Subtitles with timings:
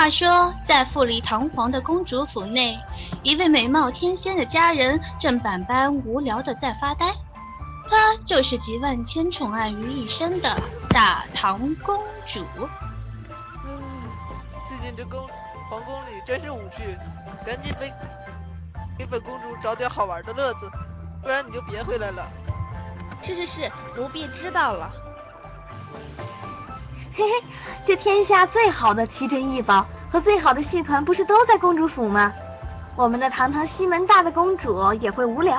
[0.00, 2.74] 话说，在富丽堂皇的公主府内，
[3.22, 7.14] 一位美貌天仙的佳人正百般无聊的在发呆。
[7.86, 10.56] 她就是集万千宠爱于一身的
[10.88, 12.42] 大唐公主。
[13.66, 13.78] 嗯，
[14.66, 15.20] 最近这宫
[15.68, 16.96] 皇宫里真是无趣，
[17.44, 17.92] 赶紧给
[18.96, 20.70] 给本公主找点好玩的乐子，
[21.20, 22.26] 不然你就别回来了。
[23.20, 24.90] 是是是，奴婢知道了。
[27.20, 27.44] 嘿嘿，
[27.84, 32.32] 这天下最好的奇珍异宝和最好的戏团不是都在公主府吗？
[32.96, 35.54] 我们的堂堂西门大的公主也会无聊？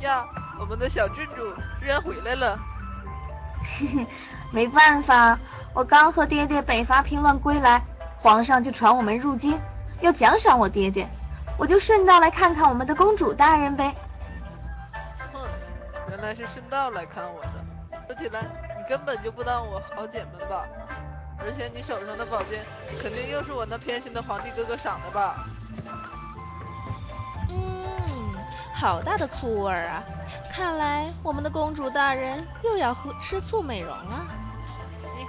[0.00, 0.26] 呀，
[0.58, 2.58] 我们的小郡主居然回来了！
[3.78, 4.06] 嘿嘿，
[4.50, 5.38] 没办法，
[5.72, 7.80] 我刚和爹爹北伐平乱归来，
[8.18, 9.56] 皇上就传我们入京，
[10.00, 11.08] 要奖赏我爹爹，
[11.56, 13.94] 我就顺道来看看我们的公主大人呗。
[15.32, 15.46] 哼，
[16.10, 17.64] 原来是顺道来看我的。
[18.08, 20.66] 说起来，你根本就不当我好姐们吧？
[21.40, 22.64] 而且你手上的宝剑，
[23.00, 25.46] 肯定又是我那偏心的皇帝哥哥赏的吧？
[27.50, 28.34] 嗯，
[28.74, 30.02] 好大的醋味啊！
[30.50, 34.26] 看来我们的公主大人又要喝吃醋美容了。
[35.14, 35.24] 你，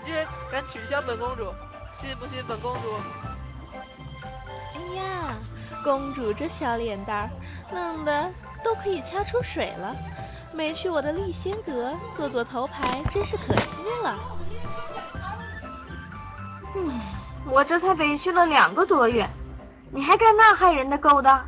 [0.00, 1.52] 你居然敢取笑本公主，
[1.92, 2.94] 信不信本公主？
[4.74, 5.36] 哎呀，
[5.84, 7.30] 公主这小脸蛋儿，
[7.70, 8.30] 嫩的
[8.64, 9.94] 都可以掐出水了。
[10.56, 14.18] 没去我的丽仙阁做做头牌，真是可惜了。
[16.74, 16.98] 嗯，
[17.46, 19.28] 我这才委屈了两个多月，
[19.92, 21.46] 你还干那害人的勾当？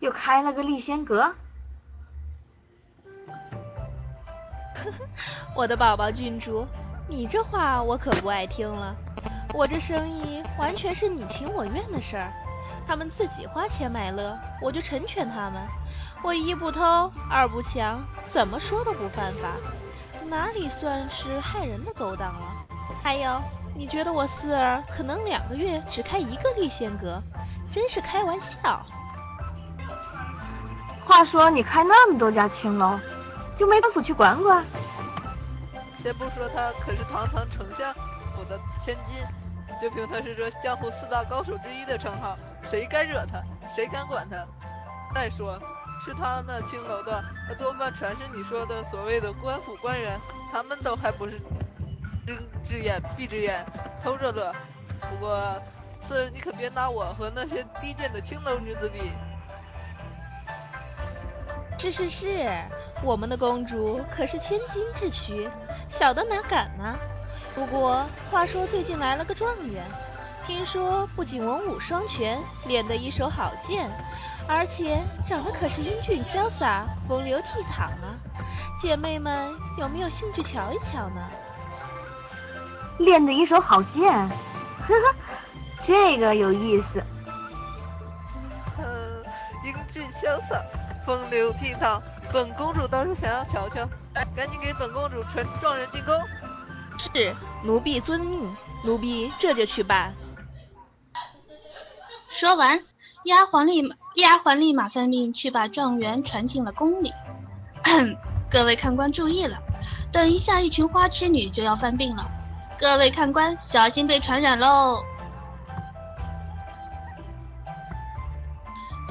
[0.00, 1.34] 又开了个丽仙阁？
[4.74, 4.92] 呵呵，
[5.54, 6.66] 我的宝宝郡主，
[7.08, 8.96] 你这话我可不爱听了。
[9.52, 12.32] 我这生意完全是你情我愿的事儿，
[12.86, 15.62] 他们自己花钱买乐，我就成全他们。
[16.22, 19.48] 我一不偷，二不抢，怎么说都不犯法，
[20.28, 22.66] 哪里算是害人的勾当了？
[23.02, 23.40] 还有，
[23.74, 27.20] 你觉得我四儿可能两个月只开一个立仙阁？
[27.70, 28.84] 真是开玩笑。
[31.04, 32.98] 话说你开那么多家青楼，
[33.56, 34.64] 就没功夫去管管？
[35.96, 37.92] 先不说他可是堂堂丞相
[38.36, 39.24] 府的千金，
[39.80, 42.36] 就凭他是这江湖四大高手之一的称号，
[42.72, 43.42] 谁敢惹他？
[43.68, 44.46] 谁敢管他？
[45.14, 45.60] 再说。
[46.00, 50.18] 是他那青楼的，那多半全是你说的所谓的官府官员，
[50.50, 51.38] 他们都还不是
[52.26, 53.62] 睁只眼闭只眼
[54.02, 54.50] 偷着乐。
[54.98, 55.62] 不过，
[56.00, 59.12] 次日你可别拿我和那些低贱的青楼女子比。
[61.78, 62.50] 是是是，
[63.04, 65.48] 我们的公主可是千金之躯，
[65.90, 66.98] 小的哪敢呢？
[67.54, 69.84] 不过话说最近来了个状元，
[70.46, 73.90] 听说不仅文武双全，练得一手好剑。
[74.48, 78.18] 而且长得可是英俊潇洒、风流倜傥啊！
[78.80, 81.22] 姐妹们有没有兴趣瞧一瞧呢？
[82.98, 84.28] 练得一手好剑，呵
[84.88, 85.14] 呵，
[85.84, 87.00] 这个有意思。
[88.78, 89.24] 嗯，
[89.64, 90.60] 英俊潇洒、
[91.06, 92.00] 风流倜傥，
[92.32, 93.88] 本公主倒是想要瞧瞧。
[94.14, 96.12] 来，赶紧给本公主传状元进宫。
[96.98, 100.12] 是，奴婢遵命，奴婢这就去办。
[102.42, 102.80] 说完，
[103.22, 103.94] 丫鬟立马。
[104.16, 107.14] 丫鬟立马奉命去把状元传进了宫里。
[108.50, 109.56] 各位看官注意了，
[110.10, 112.28] 等一下一群花痴女就要犯病了，
[112.80, 115.04] 各位看官小心被传染喽！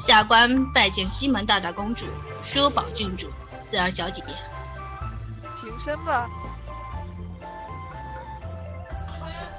[0.05, 2.03] 下官拜见西门大大公主、
[2.51, 3.29] 舒宝郡主、
[3.71, 4.21] 四儿小姐。
[5.55, 6.29] 平身吧。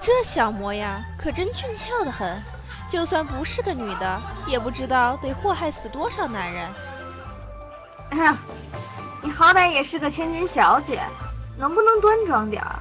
[0.02, 2.38] 这小模样可真俊俏的很。
[2.92, 6.70] 就算不是个女的，也不知道得祸害死多少男人。
[8.10, 8.36] 哎
[9.22, 11.02] 你好歹也是个千金小姐，
[11.56, 12.78] 能不能端庄点儿？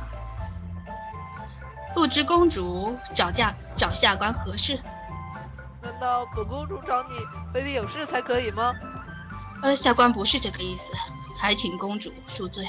[1.96, 4.78] 不知公主找嫁找下官何事？
[5.82, 7.12] 难道本公主找你
[7.54, 8.74] 非得有事才可以吗？
[9.64, 10.84] 呃，下官不是这个意思，
[11.40, 12.68] 还请公主恕罪。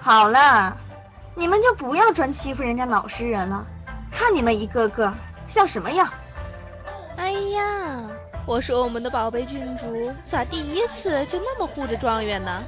[0.00, 0.76] 好了，
[1.34, 3.66] 你们就不要专欺负人家老实人了。
[4.12, 5.12] 看你们一个个
[5.48, 6.08] 像什么样？
[7.16, 8.02] 哎呀，
[8.46, 12.62] 我说我们的宝贝郡主咋第一次就那么护着状元呢？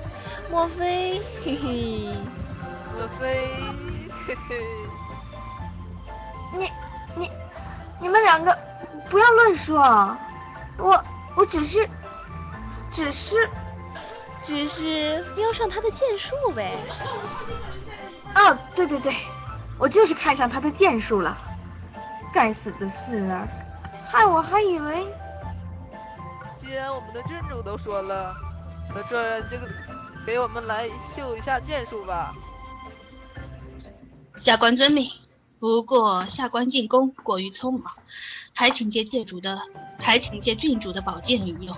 [0.51, 2.17] 莫非嘿嘿？
[2.97, 3.27] 莫非
[4.27, 4.57] 嘿嘿？
[6.53, 6.71] 你
[7.17, 7.31] 你
[8.01, 8.57] 你们两个
[9.09, 10.19] 不要乱说啊，
[10.79, 11.05] 我
[11.35, 11.89] 我只是
[12.93, 13.49] 只是
[14.43, 16.73] 只是瞄上他的剑术呗。
[18.35, 19.13] 哦，对对对。
[19.85, 21.37] 我就是看上他的剑术了，
[22.33, 23.47] 该死的四儿，
[24.11, 25.05] 害我还以为……
[26.57, 28.35] 既然我们的郡主都说了，
[28.95, 29.59] 那状元就
[30.25, 32.35] 给我们来秀一下剑术吧。
[34.41, 35.07] 下官遵命。
[35.61, 37.93] 不过下官进宫过于匆忙，
[38.55, 39.61] 还请借借主的，
[40.01, 41.77] 还请借郡主的宝剑一用。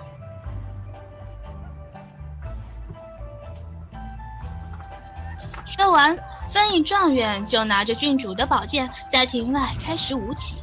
[5.65, 6.17] 说完，
[6.53, 10.57] 分印状元就拿着郡主的宝剑在庭外开始舞起，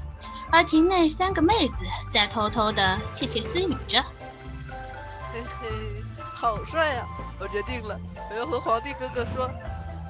[0.51, 1.75] 而庭内三个妹子
[2.13, 4.03] 在偷偷的窃窃私语着。
[5.33, 5.69] 嘿嘿，
[6.35, 7.07] 好帅呀！
[7.39, 7.99] 我决定了，
[8.31, 9.51] 我要和皇帝哥哥说，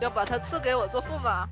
[0.00, 1.47] 要把他赐给我做驸马。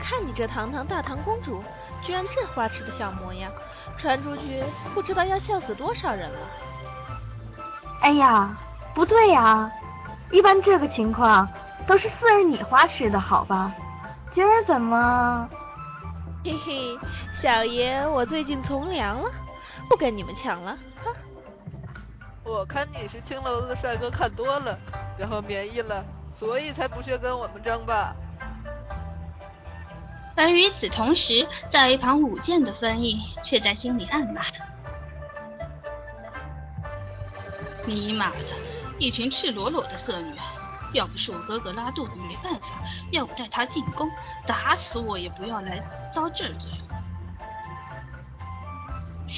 [0.00, 1.62] 看你这堂堂大唐公主，
[2.02, 3.52] 居然这花痴的小模样，
[3.98, 4.62] 传出去
[4.94, 6.38] 不知道要笑死多少人了。
[8.00, 8.56] 哎呀，
[8.94, 9.70] 不对呀，
[10.30, 11.48] 一般这个情况
[11.86, 13.74] 都是四儿你花痴的好吧？
[14.30, 15.48] 今儿怎么？
[16.44, 16.98] 嘿嘿，
[17.32, 19.30] 小爷我最近从良了，
[19.88, 20.78] 不跟你们抢了。
[21.04, 21.12] 哈。
[22.44, 24.78] 我看你是青楼的帅哥看多了，
[25.18, 28.14] 然后免疫了，所以才不屑跟我们争吧。
[30.36, 34.42] 而与此同时，在一旁舞剑的分印却在心里暗骂
[37.84, 38.36] ：“尼玛的，
[38.98, 40.34] 一群赤裸裸的色女！
[40.94, 42.66] 要不是我哥哥拉肚子没办法，
[43.12, 44.10] 要不带他进宫，
[44.46, 45.82] 打死我也不要来
[46.14, 46.70] 遭这罪。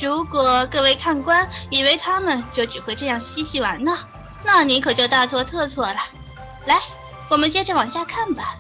[0.01, 3.97] 如果各位看官以为他们就只会这样嬉戏玩闹，
[4.45, 5.99] 那你可就大错特错了。
[6.67, 6.81] 来，
[7.29, 8.55] 我们接着往下看吧。”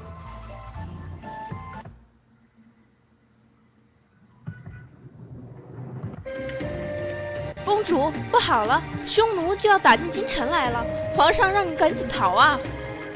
[7.80, 10.84] 公主，不好了，匈奴就要打进京城来了，
[11.16, 12.60] 皇上让你赶紧逃啊！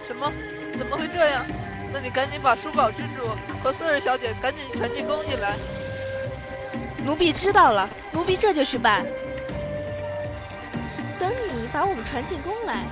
[0.06, 0.32] 什么？
[0.78, 1.44] 怎么会这样？
[1.92, 3.28] 那你赶紧把叔宝郡主
[3.62, 5.54] 和四儿小姐赶紧传进宫里来。
[7.04, 9.04] 奴婢知道了，奴婢这就去办。
[11.20, 12.86] 等你把我们传进宫来，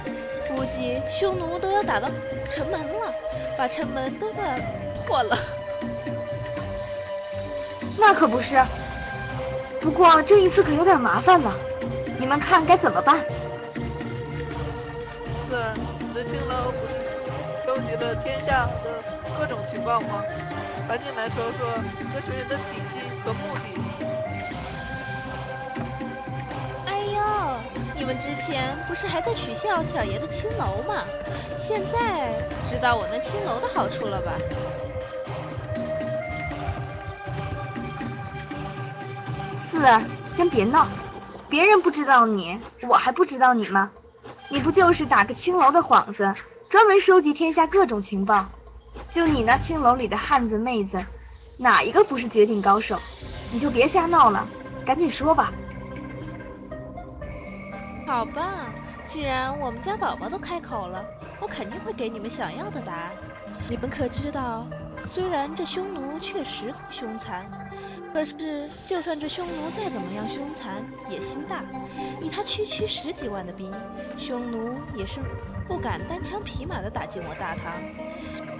[0.49, 2.11] 估计匈奴都要打到
[2.51, 3.15] 城门了，
[3.57, 4.35] 把城门都要
[5.07, 5.39] 破了。
[7.97, 8.63] 那可不是。
[9.83, 11.59] 不过这一次可有点麻烦了，
[12.17, 13.19] 你们看该怎么办？
[15.37, 16.95] 四儿，你的青楼不是
[17.67, 19.03] 收集了天下的
[19.37, 20.23] 各种情报吗？
[20.89, 21.75] 赶紧来说说
[22.15, 23.81] 这群人的底细和目的。
[26.87, 27.21] 哎呦，
[27.97, 31.03] 你们之前不是还在取笑小爷的青楼吗？
[31.59, 32.39] 现在
[32.71, 34.39] 知道我那青楼的好处了吧？
[39.83, 40.01] 四儿，
[40.33, 40.87] 先别闹，
[41.49, 43.91] 别人不知道你，我还不知道你吗？
[44.49, 46.33] 你不就是打个青楼的幌子，
[46.71, 48.47] 专门收集天下各种情报？
[49.11, 51.05] 就你那青楼里的汉子妹子，
[51.59, 52.97] 哪一个不是绝顶高手？
[53.53, 54.47] 你就别瞎闹了，
[54.87, 55.53] 赶紧说吧。
[58.07, 58.73] 好吧，
[59.05, 61.05] 既然我们家宝宝都开口了，
[61.41, 63.11] 我肯定会给你们想要的答案。
[63.69, 64.65] 你们可知道，
[65.09, 67.62] 虽然这匈奴确实凶残。
[68.13, 71.65] 可是，就算这匈奴再怎么样凶残，野心大，
[72.21, 73.73] 以他区区十几万的兵，
[74.19, 75.19] 匈奴也是
[75.67, 77.73] 不敢单枪匹马的打进我大唐。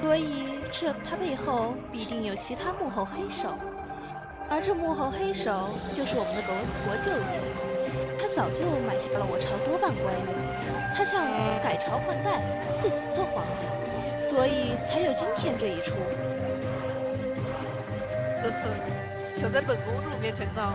[0.01, 3.55] 所以，这他背后必定有其他幕后黑手，
[4.49, 6.55] 而这幕后黑手就是我们的国
[6.87, 7.41] 国舅爷。
[8.19, 10.27] 他早就买下了我朝多半官员，
[10.97, 11.23] 他想
[11.63, 12.41] 改朝换代，
[12.81, 13.69] 自己做皇帝，
[14.31, 15.93] 所以才有今天这一出。
[18.43, 19.12] 呵呵。
[19.43, 20.73] 想在本公主面前闹，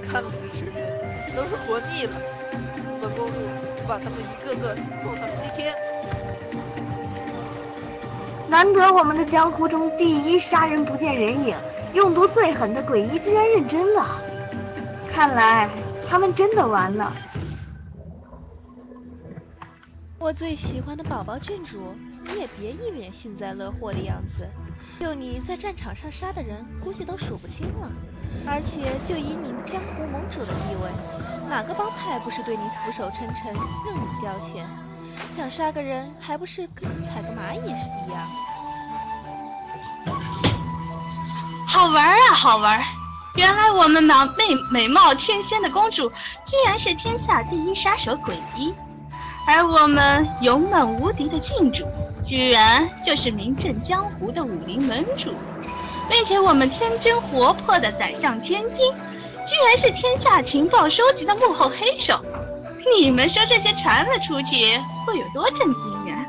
[0.00, 0.76] 看了这群人
[1.36, 2.12] 都是活腻了。
[3.02, 3.34] 本公主
[3.86, 5.74] 把他们一个个送上西天。
[8.48, 11.54] 难得我们的江湖中第一杀人不见人影、
[11.92, 14.06] 用毒最狠的鬼医居然认真了，
[15.12, 15.68] 看来
[16.08, 17.12] 他们真的完了。
[20.18, 22.07] 我最喜欢的宝宝郡主，你
[22.38, 24.48] 也别一脸幸灾乐祸的样子。
[25.00, 27.90] 就你在战场上杀的人，估计都数不清了。
[28.46, 30.90] 而且就以你江湖盟主的地位，
[31.48, 34.64] 哪个帮派不是对你俯首称臣、任你调遣？
[35.36, 38.28] 想杀个人，还不是跟踩个蚂蚁是一样？
[41.66, 42.82] 好玩啊，好玩！
[43.36, 44.12] 原来我们美
[44.72, 46.08] 美貌天仙的公主，
[46.44, 48.74] 居然是天下第一杀手鬼医，
[49.46, 51.86] 而我们勇猛无敌的郡主。
[52.28, 55.34] 居然就是名震江湖的武林门主，
[56.10, 58.92] 并且我们天真活泼的宰相千金，
[59.46, 62.22] 居然是天下情报收集的幕后黑手。
[62.98, 66.26] 你们说这些传了出去会有多震惊呀？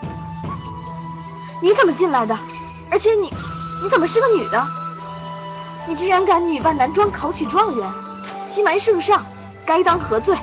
[1.61, 2.37] 你怎么进来的？
[2.89, 3.29] 而且你，
[3.83, 4.65] 你怎么是个女的？
[5.85, 7.91] 你居然敢女扮男装考取状元，
[8.47, 9.25] 欺瞒圣上，
[9.65, 10.33] 该当何罪？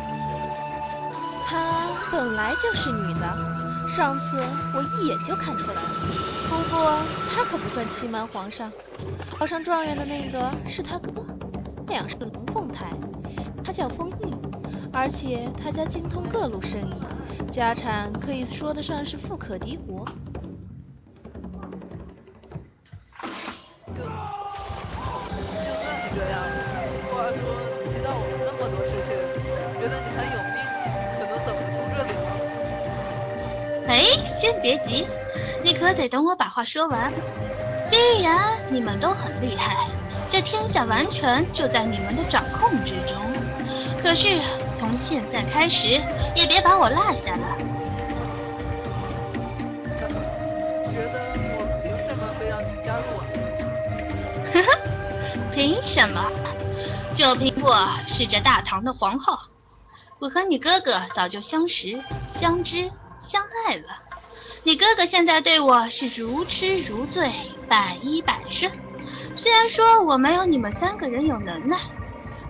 [1.48, 3.55] 她本来就是女的。
[3.96, 4.36] 上次
[4.74, 5.80] 我一眼就看出来了，
[6.50, 8.70] 不过他可不算欺瞒皇上。
[9.30, 11.24] 考上状元的那个是他哥，
[11.88, 12.90] 两是龙凤胎，
[13.64, 14.36] 他叫封印，
[14.92, 20.04] 而且他家精通各路生意，家产可以说得上是富可敌国。
[34.46, 35.08] 先别急，
[35.60, 37.12] 你可得等我把话说完。
[37.84, 38.38] 虽然
[38.68, 39.88] 你们都很厉害，
[40.30, 43.34] 这天下完全就在你们的掌控之中，
[44.00, 44.40] 可是
[44.76, 46.00] 从现在开始，
[46.36, 47.56] 也别把我落下了。
[50.92, 51.18] 觉得
[51.50, 53.26] 我凭什么非让你加入啊？
[54.54, 54.78] 呵呵，
[55.52, 56.30] 凭什么？
[57.16, 57.74] 就凭我
[58.06, 59.36] 是这大唐的皇后，
[60.20, 62.00] 我和你哥哥早就相识、
[62.38, 62.88] 相知、
[63.28, 64.06] 相爱了。
[64.66, 67.32] 你哥哥现在对我是如痴如醉，
[67.68, 68.68] 百依百顺。
[69.36, 71.78] 虽然说我没有你们三个人有能耐，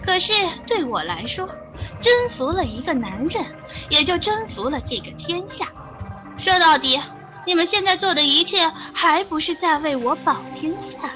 [0.02, 0.32] 可是
[0.66, 1.46] 对我来说，
[2.00, 3.44] 征服了一个男人，
[3.90, 5.68] 也就征服了这个天下。
[6.38, 6.99] 说到底，
[7.44, 11.11] 你们现在做的一切，还不是在为我保天下？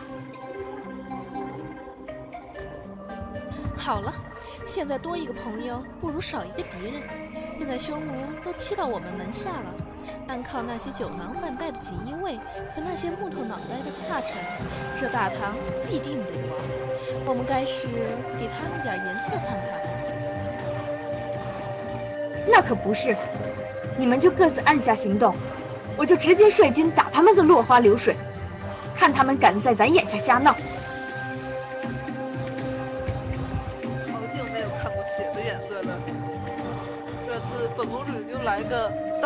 [3.74, 4.12] 好了，
[4.66, 7.02] 现在多一个朋友不如少一个敌人。
[7.58, 8.12] 现在匈奴
[8.44, 9.74] 都欺到我们门下了，
[10.26, 12.36] 单靠那些酒囊饭袋的锦衣卫
[12.74, 14.30] 和那些木头脑袋的大臣，
[15.00, 15.54] 这大唐
[15.88, 16.58] 必定得亡。
[17.26, 17.86] 我们该是
[18.38, 19.80] 给他们点颜色看看。
[22.46, 23.16] 那可不是，
[23.98, 25.34] 你们就各自按下行动，
[25.96, 28.16] 我就直接率军打他们个落花流水，
[28.96, 30.56] 看他们敢在咱眼下瞎闹。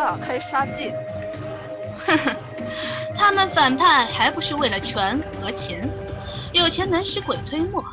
[0.05, 0.91] 大开杀戒。
[2.05, 2.35] 哼哼，
[3.17, 5.89] 他们反叛还不是为了权和钱？
[6.53, 7.83] 有钱能使鬼推磨，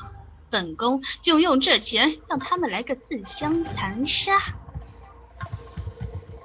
[0.51, 4.62] 本宫就用这钱让他们来个自相残杀。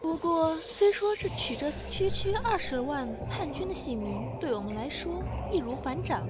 [0.08, 5.20] 不过，虽说这取这区区二十万叛军的性命对我们来说
[5.52, 6.30] 易如反掌，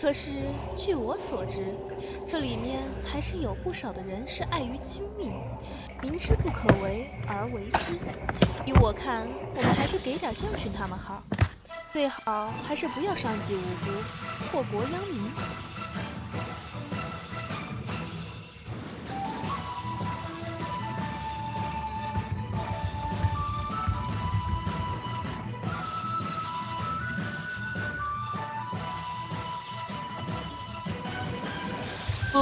[0.00, 0.30] 可是
[0.78, 1.76] 据我所知，
[2.28, 5.32] 这里面还是有不少的人是碍于亲命，
[6.00, 7.98] 明知不可为而为之。
[8.64, 11.20] 依我看，我们还是给点教训他们好，
[11.92, 13.90] 最好还是不要伤及无辜，
[14.52, 15.28] 祸国殃民。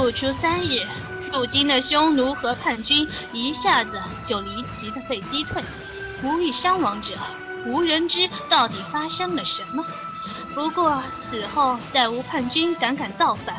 [0.05, 0.85] 不出三日，
[1.33, 5.63] 入京的匈奴和叛军一下子就离奇的被击退，
[6.21, 7.15] 无一伤亡者，
[7.65, 9.83] 无人知到底发生了什么。
[10.53, 13.55] 不过此后再无叛军胆敢造反，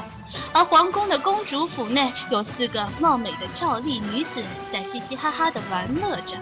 [0.53, 4.41] 而皇宫的公主府内有四个貌美的俏丽女子
[4.73, 6.37] 在嘻嘻哈哈的玩乐着。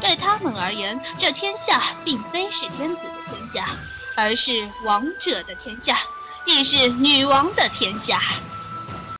[0.00, 3.68] 对他们而言，这天下并非是天子的天下，
[4.16, 5.98] 而是王者的天下，
[6.46, 8.18] 亦是女王的天下。